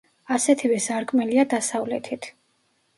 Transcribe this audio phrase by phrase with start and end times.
[0.37, 2.31] ასეთივე სარკმელია დასავლეთით.